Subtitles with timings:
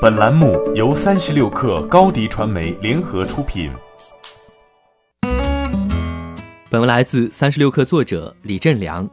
[0.00, 3.70] 本栏目由三十六氪高低传媒联合出品。
[6.70, 9.06] 本文来自三十六氪作者李振良。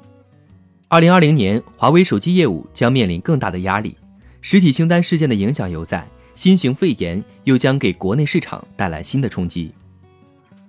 [0.88, 3.98] 二零二零年，华为手机业务将面临更大的压力。
[4.40, 9.74] 实体清单事件的影响犹在，新型肺炎又将给国内市场带来新的冲击。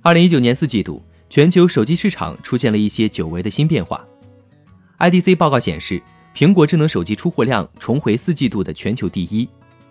[0.03, 1.01] 二零一九年四季度，
[1.31, 4.05] 全球手机市场出现了一些久违的新变化。
[4.99, 6.03] IDC 报告显示。
[6.35, 9.49] 苹果智能手机出货量重回四季度的全球第一，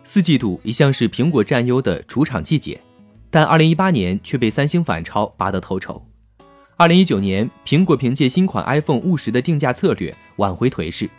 [0.10, 2.80] 四季度一向是苹果占优的主场季节，
[3.30, 6.02] 但二零一八年却被三星反超，拔得头筹。
[6.78, 11.10] 二零一九年，苹果凭借新款 iPhone 务实的定价策略挽回颓势，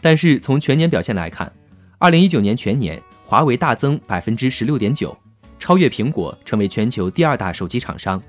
[0.00, 1.52] 但是从全年表现来看，
[1.98, 5.14] 二零一九年全年华为大增百分之十六点九，
[5.58, 8.20] 超越苹果成为全球第二大手机厂商。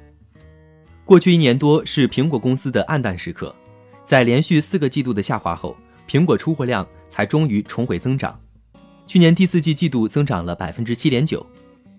[1.06, 3.56] 过去一年多是苹果公司的暗淡时刻，
[4.04, 5.74] 在连续四个季度的下滑后。
[6.06, 8.38] 苹果出货量才终于重回增长，
[9.12, 11.46] 去年第四季季度增长了百分之七点九，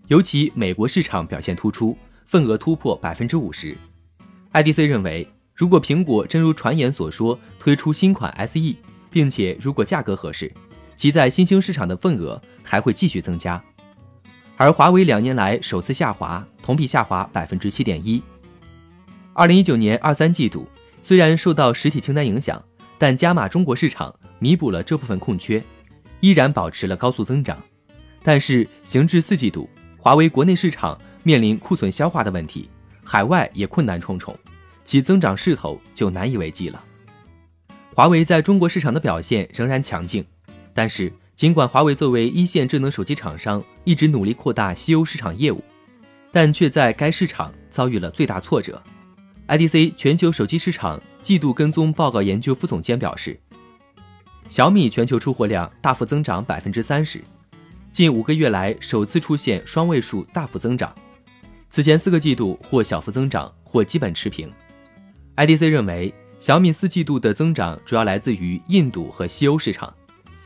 [0.06, 3.76] 尤其美国市场表现突出，份额突破百分之五十。
[4.54, 8.74] IDC 认为，如果苹果真如传言所说推出新款 SE，
[9.10, 10.50] 并且如果价格合适，
[10.96, 13.62] 其在新兴市场的份额还会继续增加。
[14.56, 18.22] 而华为两年来首次下滑，同比下滑百分之七点一。
[19.34, 20.66] 二零一九年二三季度
[21.02, 22.64] 虽然受到实体清单影响。
[22.98, 25.60] 但加码中国市场弥补了这部分空缺，
[26.22, 27.62] 依然保持了高速增长。
[28.22, 32.70] 但是行至四季度，华为国内市场面临库存消化的问题，
[33.04, 34.34] 海外也困难重重，
[34.84, 36.82] 其增长势头就难以为继了。
[37.94, 40.24] 华为在中国市场的表现仍然强劲，
[40.72, 45.62] 但是尽管华为作为一线智能手机厂商一直努力扩大西欧市场业务，
[46.30, 48.80] 但却在该市场遭遇了最大挫折。
[49.48, 53.38] IDC 全球手机市场季度跟踪报告研究副总监表示，
[54.52, 57.24] 小米全球出货量大幅增长百分之三十，
[57.90, 60.94] 近五个月来首次出现双位数大幅增长。
[61.70, 64.52] 此前四个季度或小幅增长，或基本持平。
[65.36, 69.90] IDC 认为，小米四季度的增长主要来自于印度和西欧市场。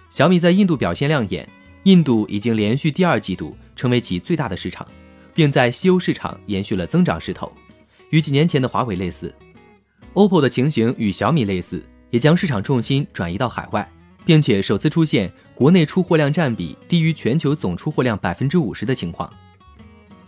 [0.08, 1.44] 小米在印度表现亮眼，
[1.82, 4.86] 印度已经连续第二季度成为其最大的市场，
[5.34, 7.52] 并在西欧市场延续了增长势头。
[8.10, 9.34] 与几年前的华为类似
[10.14, 13.90] ，OPPO 的情形与小米类似，也将市场重心转移到海外，
[14.26, 19.32] 并且首次出现国内出货量占比低于全球总出货量百分之五十的情况。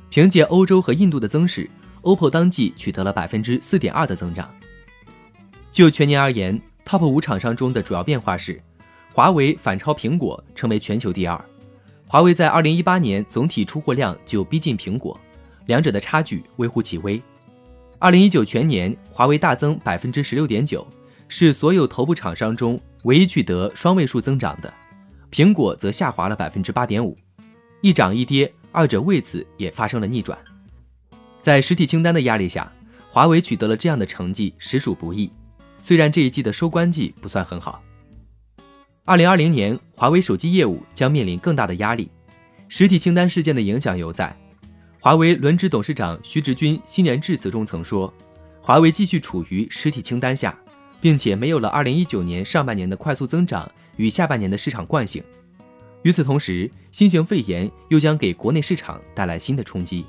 [0.08, 1.68] 凭借欧洲和印度的增势
[2.02, 4.48] ，OPPO 当季取得了百分之四点二的增长。
[5.72, 8.62] 就全年而言，TOP 五厂商中的主要变化是，
[9.12, 11.44] 华为反超苹果成为全球第二。
[12.06, 15.18] 华为在二零一八年总体出货量就逼近苹果，
[15.66, 17.20] 两者的差距微乎其微。
[17.98, 20.86] 二零一九全年，华为大增百分之十六点九，
[21.28, 24.72] 是所有头部厂商中唯一取得双位数增长的。
[25.30, 27.16] 苹果则下滑了百分之八点五，
[27.82, 30.38] 一涨一跌，二者为此也发生了逆转。
[31.42, 32.72] 在实体清单的压力下，
[33.10, 35.30] 华为取得了这样的成绩实属不易。
[35.80, 37.82] 虽然这一季的收官季不算很好，
[39.04, 42.10] 二零二零年华为手机业务将面临更大的压力，
[42.68, 44.36] 实体清单事件的影响犹在。
[45.00, 48.12] 华为轮值董事长徐直军新年致辞中曾说
[48.60, 50.58] ：“华为继续处于实体清单下，
[51.00, 55.22] 并且没有了2019年上半年的快速增长与下半年的市场惯性。
[56.02, 60.04] 与此同时，新型肺炎又将给国内市场带来新的冲击，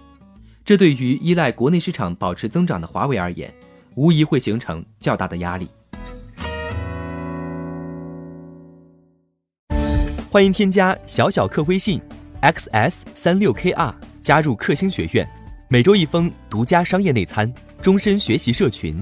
[0.63, 3.53] 这对于依赖国内市场保持增长的华为而言，
[3.95, 5.67] 无疑会形成较大的压力。”
[10.29, 11.99] 欢迎添加小小客微信
[12.41, 13.93] ：xs 三六 kr。
[14.21, 15.27] 加入克星学院，
[15.69, 17.51] 每周一封独家商业内参，
[17.81, 19.01] 终身学习社群，